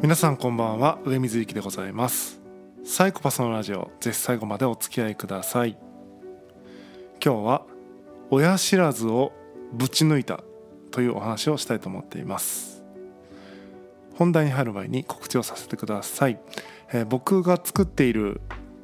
[0.00, 2.40] 皆さんこんばんは上水幸でございます。
[2.84, 5.76] サイコパスのラジオぜひ最後までお付き合いください。
[7.22, 7.62] 今日は
[8.30, 9.32] 親知らずを
[9.72, 10.44] ぶち抜いた
[10.92, 12.84] というお話をしたいと思っています。
[14.14, 16.38] 本題に入る前に告知をさせてください、
[16.92, 18.40] えー、僕が作っている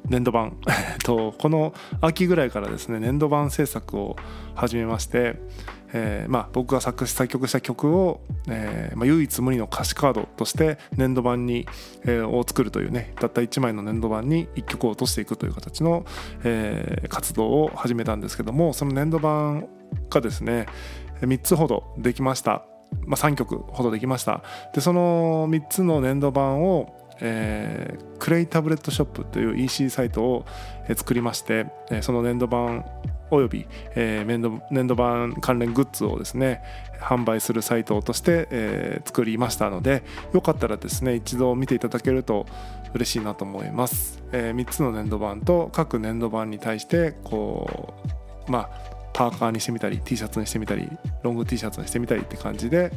[0.09, 0.57] 年度版。
[1.03, 4.15] とこの秋ぐらいからですね年度版制作を
[4.55, 5.39] 始めまして
[5.97, 11.65] えーまあ、僕が作詞作曲した曲を、えーまあ、唯一無二の歌詞カードとして年度版に、
[12.03, 16.05] えー、を作るというねたった1枚の年度版に1曲を落としていくという形の、
[16.43, 19.69] え、活動を始めたんですけどもその年度版
[20.09, 20.65] がですね
[21.21, 22.65] 3つほどできました、
[23.05, 24.43] まあ、3曲ほどできました。
[24.73, 30.45] でその3つの年度版をえー、クレイタブレットショップという EC サイトを
[30.95, 31.67] 作りまして、
[32.01, 32.85] その年度版
[33.31, 36.61] および、えー、年度年度版関連グッズをですね
[36.99, 42.45] 販売するサイトとして、えー、作りましたのでよかったらですね一度見ていただけると
[42.93, 47.93] 嬉しいなと思います、えー、3つの年度版と各年度版に対してこ
[48.47, 48.69] うまあ
[49.13, 50.89] パーカーにしてみたり T シャツにしてみたり
[51.23, 52.91] ロング T シャツにしてみたりって感じで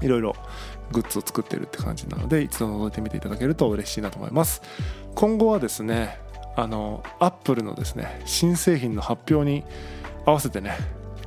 [0.00, 0.34] いろいろ
[0.92, 4.62] グッズを作ってるって感じなので一度覗いてみていただけると嬉しいなと思います。
[5.14, 6.18] 今後はですね
[6.54, 9.64] あのアップルのですね新製品の発表に
[10.26, 10.76] 合わせてね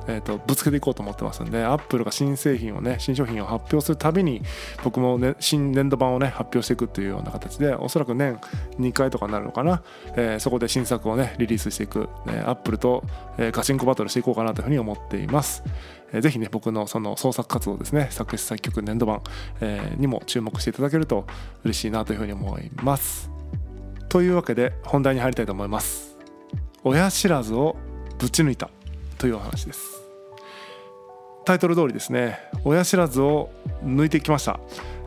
[0.08, 4.42] えーと、ぶつけていこうと思ってますんでアップルが新製品をね新商品を発表するたびに
[4.82, 8.38] 僕も、ね、新年度版をね発表していくっていうような形でおそらく年
[8.78, 9.82] 2回とかになるのかな、
[10.16, 13.04] えー、そこで新作をねリリースしていく、ね、アップルと、
[13.38, 15.62] えー、ガチンコバトルしていこうかなというふうに思っています、
[16.12, 19.22] えー、ぜひね僕のその創作活動ですね作詞作曲年度版、
[19.60, 21.26] えー、にも注目していただけると
[21.64, 23.30] 嬉しいなというふうに思います。
[24.08, 26.16] というわけで本題に入りたいと思います。
[26.84, 27.76] 親知らずを
[28.18, 28.70] ぶち抜いた。
[29.18, 30.02] というお話です。
[31.44, 33.50] タイトル通りですね親知らずを
[33.84, 34.58] 抜いてきました。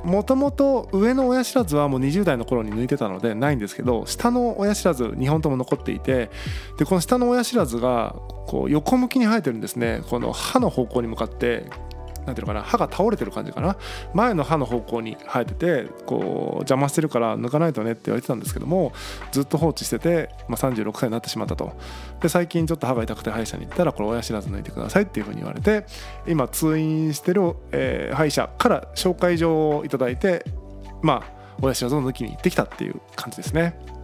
[0.04, 6.30] もともと上の親知らずはもう20代の頃に抜いてたのでないんですけど下の親知らず2本とも残っていて
[6.78, 8.16] でこの下の親知らずが
[8.48, 10.02] こう横向きに生えてるんですね。
[10.10, 11.66] この歯の方向に向かって
[12.30, 13.76] なんていうのかな歯が倒れてる感じかな
[14.14, 18.94] 前の歯の方向に生えててこう邪魔してるから抜かないとねって言われてたんですけども
[19.32, 21.76] ずっと放置してて、まあ、36歳になってしまったと
[22.22, 25.86] で最近ちょっと歯が痛くて歯医者に行ったらこれ親知らず抜いてくださいっていうふうに言われて
[26.28, 30.45] 今通院してる、えー、歯医者から紹介状をいいて
[31.02, 33.98] まあ親知らずを抜きに行ってきたっていう感じですね。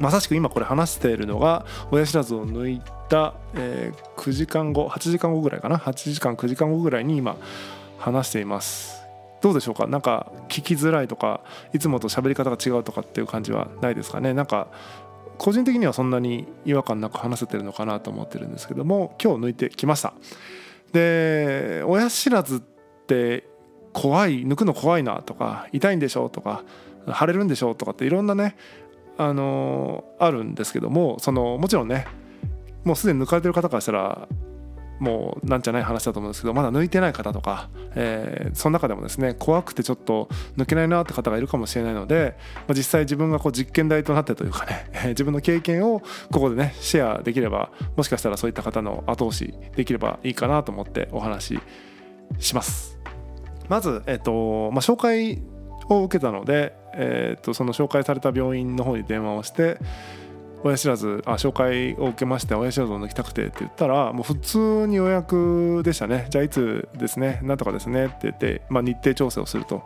[0.00, 7.36] まさしく今これ話しているのが親知らずを抜いた、えー、9時間後8時間後ぐらいかな？8時間9時間後ぐらいに今
[7.98, 9.02] 話しています。
[9.40, 9.86] どうでしょうか？
[9.86, 14.34] なんか聞きづらいとかいつもと喋り方が違うとかっていう感じはないですかね？
[14.34, 14.68] なんか
[15.36, 20.14] 個人的にはそんなに違和感なく話せてるのかなと思ってるんですけども今日抜いてきました。
[20.92, 22.60] で親知らずっ
[23.06, 23.44] て
[23.92, 26.62] 怖い抜くの怖いなとか痛いんでしょうとか
[27.18, 28.56] 腫れるんでしょうとかっていろんなね
[29.16, 32.06] あのあるんですけどもそのもちろんね
[32.84, 34.28] もうすでに抜かれてる方からしたら
[35.00, 42.36] もうなんじゃない話だと思うんですけどまだ抜いてない方とか、えー、その中でもですね怖くてちょっと抜けないなって方がいるかもしれないので、
[42.68, 51.60] まあ、実際自分がこう実験台となってというかね、えー、自分の経験をここでねシェアできればもしかしたらそういった方の後押しできればいいかなと思ってお話し
[52.38, 52.98] します。
[53.68, 55.42] まず、えーとまあ、紹介
[55.88, 59.78] を受けたので、えー、とその紹介された病院の方に電話をして
[60.62, 67.40] 親知らずあ紹介を受けまして親知らずを抜きたくてって言ったらもう普通に予約でしたねじゃあいつですね？
[67.42, 68.06] なんとかですね？
[68.06, 69.82] って言って、まあ、日程調整をすると。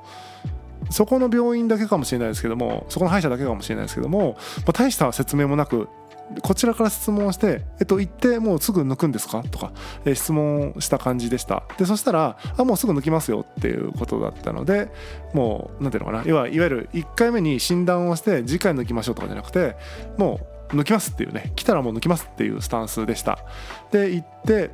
[0.90, 5.88] そこの病院だけかもしれないですけどもそこの歯医者だけかもしれないですけども、まあ、大した説明もなく
[6.42, 9.42] こちらから質問して、えっと、行ってもうすぐ抜くんですか？
[9.42, 9.72] とか、
[10.04, 11.64] えー、質問した感じでした。
[11.78, 14.90] でそしたらあもうすぐ抜きますよっていうことだったので
[15.32, 16.24] もう何ていうのかな？
[16.26, 19.76] 要はいわゆる1回目に診断をして次回抜きましょうとかじゃなくて
[20.16, 20.40] も
[20.72, 23.38] う抜きますっていうね来たらもう抜きますっていうスタンスでした。
[23.90, 24.70] で行って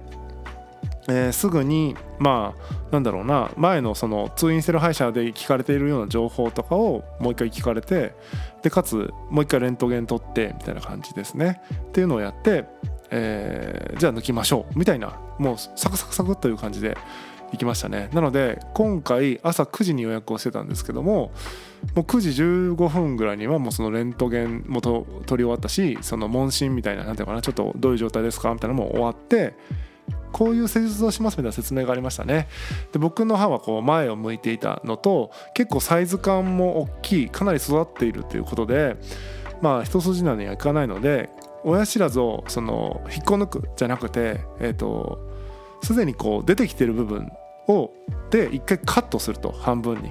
[1.09, 8.15] えー、すぐにまあなんだろうな前のその通院してる歯医者で聞かれているような情報とかをもう一回聞かれて
[8.63, 11.61] でかつもう一回レントゲン取ってみたいな感じですね。
[11.89, 12.65] っていうのをやって、
[13.11, 14.79] えー、じゃあ抜きましょう。
[14.79, 16.97] みたいなもうサクサクサクという感じで
[17.53, 18.09] 行きましたね。
[18.13, 21.33] なので今回朝9時に予約をしてたんですけども
[21.95, 29.55] もう9時15分ぐらいにはもうそのレントゲンも取り終わったしその問診みたいな何ていうかなちょっとどういう状態ですかみたいなのも終わって
[30.35, 32.49] こういう施術をしますみたいな説明がありましたね。
[32.93, 38.97] で僕の歯はこう前を向いていたのと結構サイズ感も大きいかなり育っているということで
[39.63, 41.31] まあ一筋縄にはいかないので
[41.63, 45.21] 親知らずをその引っこ抜くじゃなくてえっ、ー、と
[45.85, 47.31] すでにこう出てきてる部分
[47.69, 47.93] を
[48.31, 50.11] で一回カットすると半分に。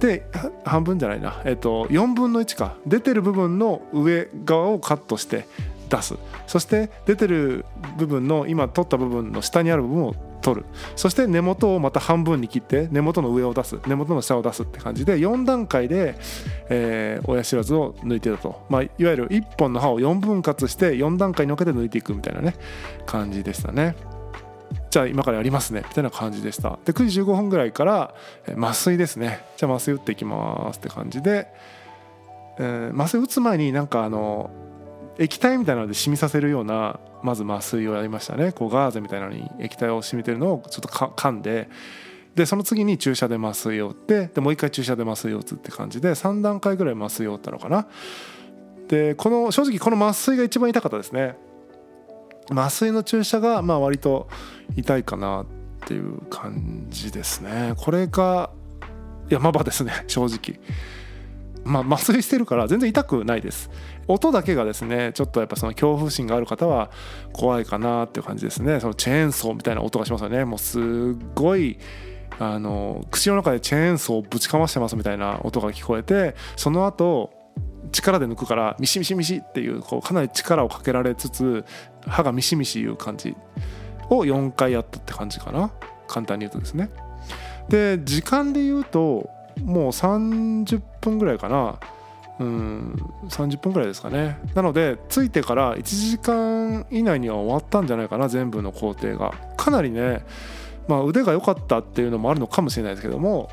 [0.00, 0.26] で
[0.64, 2.74] 半分じゃないな、えっと、4分の1か。
[2.84, 5.46] 出てる部分の上側をカットして
[5.92, 6.14] 出す。
[6.46, 7.66] そして出てる
[7.98, 10.66] 部分の今取った部分の下にある部分を取る。
[10.96, 13.78] そして根元をまた半分に切って根元の上を出す。
[13.86, 16.16] 根元の下を出すって感じで4段階で、
[16.70, 22.54] えー、親知らずを抜いてたと、まあ、いわゆる1本の歯を4分割して4段階に分けて抜いていくみたいなね
[23.04, 23.94] 感じでしたね。
[24.90, 25.84] じゃあ今からやりますね。
[25.88, 26.78] みたいな感じでした。
[26.84, 28.14] で9時15分ぐらいから
[28.56, 29.44] 麻酔ですね。
[29.58, 31.48] じゃあ麻酔打っていきますって感じで、
[32.58, 34.50] えー、麻酔打つ前になんかあの
[35.18, 38.52] 液体みたいなので染みさせるようなまず麻酔をやりましたね。
[38.52, 41.68] こうガーゼみたいなのに液体を染みてるのをちょっと噛んで。
[42.34, 47.86] でその次に注射で麻酔を打ってでもう一回注射で麻酔を打つって感じで3段階ぐらい麻酔を打ったのかな。
[48.88, 51.36] でこの正直この麻酔が一番痛かったですね。
[52.50, 54.28] 麻酔の注射がまあ割と
[54.76, 55.46] 痛いかなっ
[55.86, 57.74] ていう感じですね。
[57.76, 58.50] これが
[59.28, 59.92] 山場ですね。
[60.06, 60.58] 正直。
[61.64, 63.70] まあ、麻酔してるから全然痛くないです。
[64.08, 66.90] 音だけがですねちょっとやっぱその恐怖心がある方は
[67.32, 68.80] 怖いかなっていう感じですね。
[68.80, 70.44] そのチェーンソーみたいな音がしますよね。
[70.44, 70.82] もうすっ
[71.34, 71.78] ごい
[72.38, 77.30] あの口の中でチェーンソーをぶちかましてますみたいな音が聞こえてその後
[77.92, 81.64] 力で抜くからミシミシミシっていうこうかなり力をかけられつつ
[82.06, 83.36] 歯がミシミシいう感じ。
[84.10, 85.70] を4回やったって感じかな。
[86.06, 86.90] 簡単に言うとですね。
[87.68, 89.30] で時間で言うと
[89.64, 91.78] もう30分ぐらいかな。
[92.40, 92.94] うん
[93.28, 94.38] 30分ぐらいですかね。
[94.54, 99.34] なので着いてから1時間以内には終わったんじゃないかな全部の工程が。
[99.56, 100.24] かなりね
[100.88, 103.48] まあ腕が良かったっていうのもあるのかもしれないですけども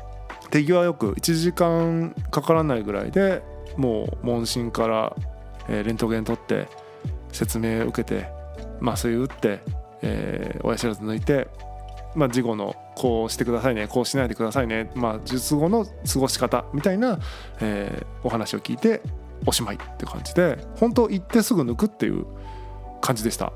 [0.50, 3.42] 手際よく1時間かからないぐらいで
[3.76, 5.16] もう問診から、
[5.68, 6.68] え、レントゲン取って
[7.32, 8.28] 説明受けて
[8.82, 9.60] 麻酔打って、
[10.02, 11.48] え、親知らず抜いて、
[12.14, 17.18] まあ、事後のこうしてくださいねこうしないでくださいね、まあ、術後の過ごし方みたいな、
[17.60, 19.00] えー、お話を聞いて
[19.46, 22.26] おしまいって感じで本当行ってすぐ抜くっていう
[23.00, 23.52] 感じでした。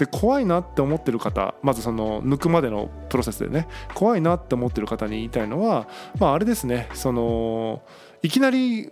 [0.00, 5.88] で怖いなって思ってる方まずその抜くまでのプロセスでね怖いなって思ってる方に言いたいのは
[6.18, 7.82] まああれですねその
[8.22, 8.90] いきなり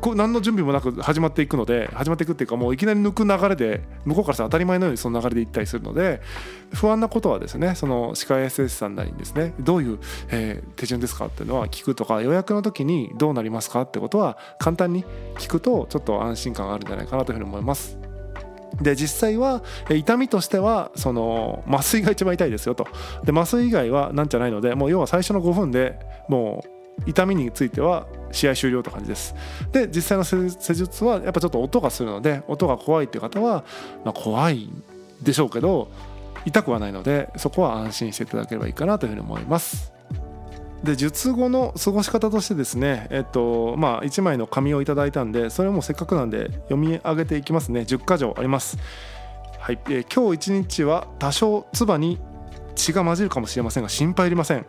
[0.00, 6.20] こう何の準備もなく始まっていくので始まっていくっていうかもういきなり抜く流れで向こうからしたら当たり前のようにその流れで行ったりするので
[6.72, 9.98] 不安なことはですねその歯科衛生士さんなりにですねどういう、
[10.28, 15.04] えー、手順ですかっていうのは聞くとか予約の時にどうなりますかってことは簡単に
[15.38, 17.98] 聞くとちょっと安心感があるんじゃないかなというふうに思います。
[18.80, 22.86] で実際は痛みとしてはその麻酔が一番痛いですよと
[23.24, 25.98] で麻酔以外はなんじゃないのでもう要は最初の5分で
[26.28, 29.34] もう痛みについては試合終了という感じです。
[29.72, 33.64] で実際の施術はやっぱちょっと音がするので音が怖いっていう方は、
[34.04, 34.70] まあ、怖い
[35.22, 35.90] でしょうけど
[36.44, 39.92] 痛くはないのでそこは安心していただければいいかなというふうに思います。
[40.84, 47.80] で術後の過ごし方としてですねえっとまあ1枚の紙をいただいたんでそれもせっかくなんで読み上げていきますね。
[47.80, 48.78] 10箇条あります。
[49.58, 52.20] はい、えー、今日一日は多少唾に
[52.76, 54.66] 血が混じるかもしれませんが心配いりません。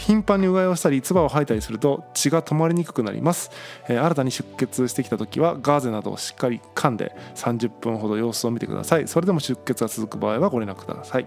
[0.00, 3.50] 頻繁にうがいをしたり唾を吐いたりすると血が止まりにくくなります、
[3.88, 9.06] えー、新たに出血してきた時はガーゼなどをしっかり噛んで30分ほど様子を見てください。
[9.06, 11.26] それでも出血が続く場合はご連絡ください。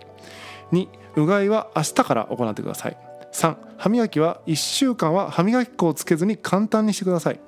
[0.71, 2.97] 2うがいは明日から行ってください。
[3.31, 7.39] 3歯磨きは1週間は歯磨き粉をつけずに簡単にしてください。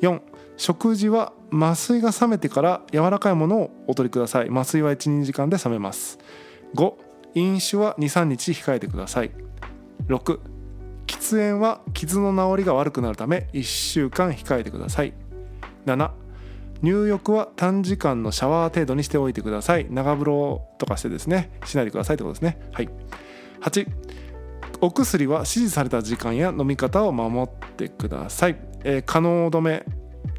[0.00, 0.20] 4
[0.56, 4.48] 食事は麻酔が冷めてから柔らかいものをお取りください。
[4.48, 6.18] 麻酔は12時間で冷めます。
[6.74, 6.94] 5
[7.34, 9.30] 飲酒は23日控えてください。
[10.08, 10.51] 6
[11.06, 15.12] 喫煙は傷の治りが悪くなるため1週間控えてください。
[15.86, 16.10] 7
[16.82, 19.86] 入浴は短時間のシャワー程度にしておいてください。
[19.88, 22.60] 長風呂とかしてですねしないでくださいってことですね。
[22.72, 22.88] はい。
[23.62, 23.86] 8
[24.80, 29.84] お薬は指示された時間や飲み方を守ってください、えー、可能止め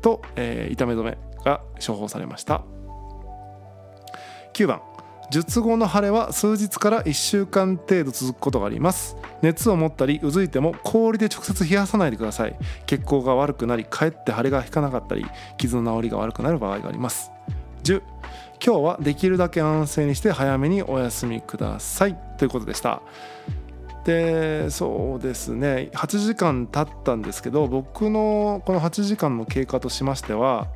[0.01, 2.63] と、えー、痛め止めが処方されました。
[4.53, 4.82] 9番
[5.33, 9.17] 術後の腫れは数日から1週間程度続くことがあります。
[9.41, 12.55] 熱を持ったりうずいても氷で直接冷やさないでください。
[12.85, 15.25] 血行が悪くなりかえって腫れが引かなかったり
[15.57, 17.31] 傷の治りが悪くなる場合があります。
[17.83, 18.03] 10
[18.63, 22.15] 今日はできるだけ安静にして早めにお休みください。
[22.37, 23.01] ということでした。
[24.05, 25.89] でそうですね。
[25.93, 30.67] 8時間経ったんですけど僕のこの8時間の経過としましては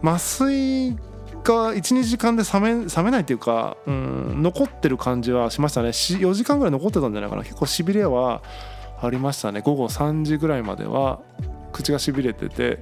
[0.00, 0.96] 麻酔
[1.44, 5.90] 12時間で冷め冷めないっていうか、うん、残ってる感じはしましたね。
[5.90, 7.42] 4時間ぐらい残ってたんじゃないかな。
[7.42, 8.42] 結構しびれは
[9.00, 9.60] ありましたね。
[9.60, 11.20] 午後3時ぐらいまでは
[11.72, 12.78] 口がしびれてて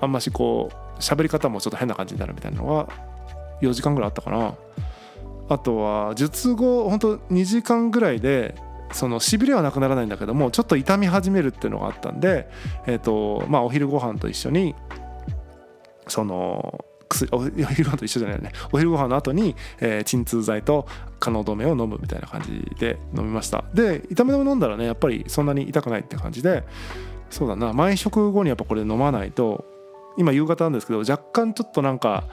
[0.00, 2.88] あんましこう喋り方もちょっと変な感じになるみたいなのが
[3.60, 4.54] 4時間ぐらいあったかな。
[5.48, 8.54] あとは術後ほんと2時間ぐらいで
[8.92, 12.48] そのしびれはなくならないんだけどもちょっと痛み始めるっていうのがあったんで、
[12.86, 14.74] えーとまあ、お昼ご飯と一緒に
[16.06, 18.52] その薬 お昼ご飯と一緒じゃないよね。
[18.72, 20.86] お昼ご飯の後に、えー、鎮痛剤と
[21.18, 23.64] 可能止めを飲むみたいな感じで飲みました。
[23.74, 26.64] で痛み止め飲んだらねやっぱりそんなに痛くないって感じで
[27.28, 27.72] そうだな。
[27.72, 29.64] 毎食後にやっぱこれ飲まないと
[30.16, 32.24] 今夕方なんですけど若干ちょっとなんか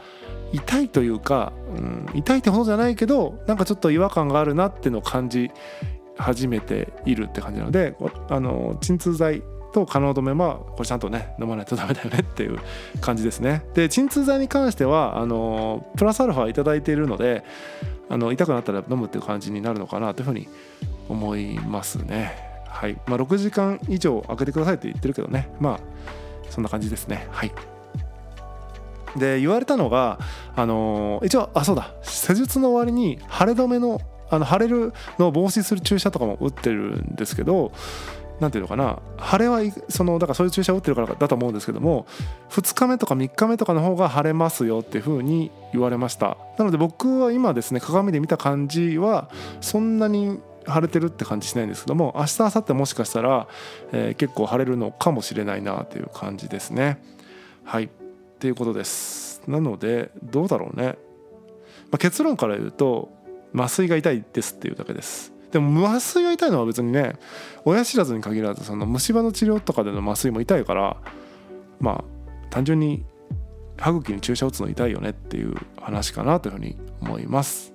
[0.52, 5.52] 痛いというか、うん、痛いってほどじゃないけどなんかちょっと違和感があるなっていうのを感じ
[6.18, 7.96] 始めているって感じなので
[8.30, 9.44] あの鎮痛剤
[9.78, 12.60] と可能止めはこれちゃんとね飲まないとダメだよねっていう
[13.00, 13.64] 感じですね。
[13.76, 17.44] で鎮痛剤に関してはあのプラスアルファ頂いているので
[18.10, 20.48] あの痛くなったら飲むっていう感じになるのかなというふうに
[21.10, 22.36] 思いますね。
[22.68, 22.98] はい。
[23.06, 25.50] まあ6時間以上空けてくださいって言ってるけどね。
[25.60, 25.80] まあ
[26.50, 27.28] そんな感じですね。
[27.30, 27.52] はい。
[29.16, 30.20] で言われたのが
[30.56, 31.94] あの一応あそうだ。
[32.02, 37.72] 施術の終わりに腫れ止めのあの腫れるのを防止する注射とかも打ってるんですけど
[38.40, 42.06] 何ていうのかな腫れはそのだからそういう注射を打ってるからだと思うんですけども
[42.50, 46.38] 2日目とか3日目とかの方が腫れますよっていうふうに言われました。
[46.58, 49.30] なので僕は今ですね鏡で見た感じは
[49.62, 53.48] そんなに腫れてるって感じしないんですけども明日明後日もしかしたら、
[53.94, 57.02] えー、結構腫れるのかもしれないなという感じですね。
[57.64, 57.86] はい。
[57.86, 57.90] っ
[58.40, 59.42] ていうことです。
[59.48, 60.98] なのでどうだろうね、
[61.90, 63.10] まあ、結論から言うと
[63.56, 65.34] 麻酔が痛いですっていうだけです。
[65.52, 67.14] でも麻酔が痛いのは別にね
[67.66, 70.98] 親知らずに限らずその虫歯の治療とかでの麻酔も痛いから
[71.80, 72.04] まあ
[72.50, 73.06] 単純に
[73.78, 77.74] 歯茎に注射を打つの痛いよねっていう話かなというふうに思います。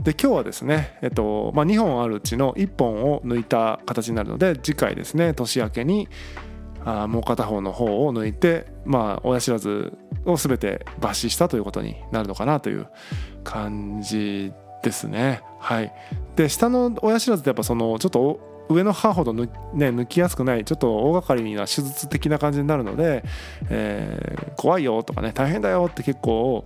[0.00, 6.08] で今日はですね、えっとまあ、2本あるうちの1本を抜いた形になるので次回ですね年明けに
[6.84, 12.86] あもう片方の方を抜いて、まあ、親知らずを全て抜歯したということになるのかなという
[13.42, 15.40] 感じですですね。
[15.58, 15.92] はい、
[16.36, 23.24] で下の親知らずってやっぱそのちょっと上の歯ほど抜,、ね、抜きやすくないちょっと大掛かりな手術的な感じになるので、
[23.70, 26.64] えー、怖いよとかね大変だよって結構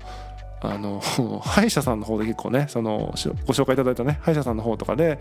[0.61, 1.01] あの
[1.43, 3.13] 歯医者さんの方で結構ねその
[3.47, 5.19] ご紹介いただいたね歯医者さんの方とかで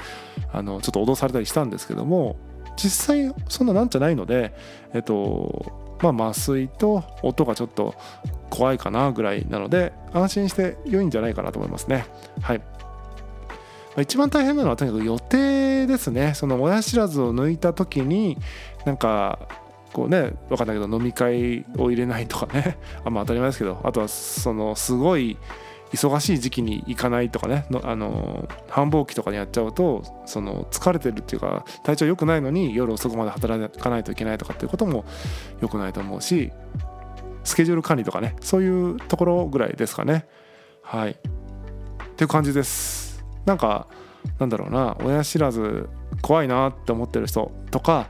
[0.52, 2.36] あのちょっと脅されたりしたんですけども
[2.78, 4.54] 実際そんななんじゃないので
[4.94, 5.66] えっと
[6.02, 7.96] まあ麻酔と音がちょっと
[8.50, 12.06] 怖いかなぐらいなので安心して良いんじゃないかなと思いますね。
[12.42, 12.62] はい。
[13.98, 16.34] 一番大変なのはとにかく予定ですね。
[16.34, 18.38] その親知らずを抜いた時に
[18.86, 19.40] なんか
[19.94, 22.78] こうね分かんないけど飲み会を入れないとかね。
[23.04, 23.80] あまあ当たり前ですけど。
[23.84, 25.38] あとはそのすごい
[25.92, 27.66] 忙しい時期に行かないとかね。
[27.70, 35.04] のあの繁忙期とかにやっちゃうとその疲れてるっていうか体調良くないのに夜遅くまで働かないといけないとかっていうことも
[35.60, 36.52] 良くないと思うし
[37.44, 38.36] スケジュール管理とかね。
[38.40, 40.26] そういうところぐらいですかね。
[40.82, 41.12] はい。
[41.12, 41.16] っ
[42.16, 43.11] ていう感じです。
[43.46, 43.88] なんか
[44.40, 45.90] なんだろうな親知らず
[46.22, 48.10] 怖いなって思ってる人とか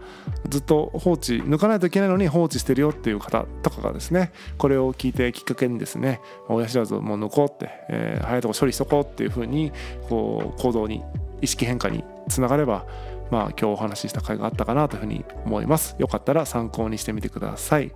[0.50, 6.20] ずっと放置抜かないといけないのに放置してるよっていう方とかがですねこれを聞いてきっかけにですね
[6.50, 9.72] 親知らずをもう抜こうって、えー、早いとこ処理しとこうっていうふうに
[10.10, 11.02] こう行動に
[11.42, 12.86] 意識変化につながれば
[13.32, 15.96] まあ今日お話しした回があったかなというふうに思います。
[15.98, 17.94] よかったら参考にしてみてください。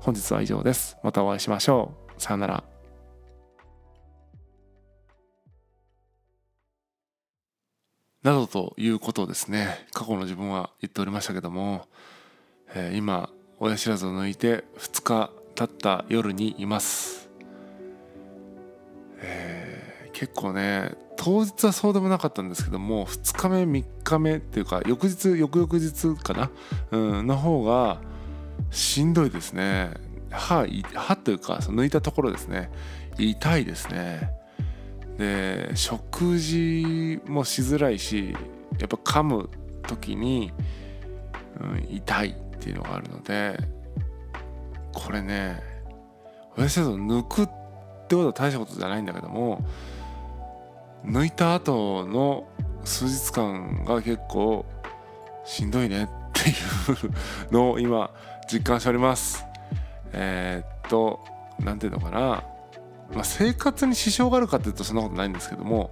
[0.00, 0.96] 本日は以上です。
[1.04, 2.20] またお会いしましょう。
[2.20, 2.69] さよなら。
[8.22, 11.86] などということをですね過去の自分は言っておりましたけども、
[12.74, 17.30] えー、今親知らずを抜いて2日経った夜にいます、
[19.18, 26.50] えー、結構ね当日はそうでもなかったんですけども2日目3日目っていうか翌日翌々日かな、
[26.90, 28.00] うん、の方が
[28.70, 29.90] しんどいですね。
[30.30, 32.70] 歯歯というかその抜いたところですね。
[33.18, 34.30] 痛いですね。
[35.20, 38.34] で食事もしづらいし
[38.78, 39.50] やっぱ噛む
[39.86, 40.50] 時に、
[41.60, 43.58] うん、痛いっていうのがあるので
[44.94, 45.62] これね
[46.56, 47.52] 親知らずを抜くって
[48.16, 49.62] ことは大したことじゃないんだけども
[51.04, 52.48] 抜いた後の
[52.84, 54.64] 数日間が結構
[55.44, 56.52] しんどいねってい
[57.50, 58.10] うのを今
[58.50, 59.44] 実感しております。
[60.12, 61.20] えー、っと
[61.58, 62.42] 何ていうのかな。
[63.14, 65.90] まあ、生活に支障があるかっていうとそんなことないんですけども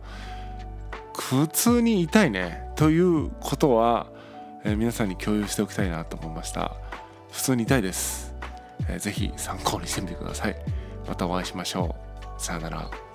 [1.17, 4.07] 普通に痛いねということは、
[4.65, 6.77] えー、皆さんに共有しておきたいなと思いました。
[7.33, 8.35] 普通に痛いです、
[8.89, 10.57] えー、ぜひ参考にしてみてください。
[11.07, 11.97] またお会いしましょ
[12.39, 12.41] う。
[12.41, 13.08] さよなら。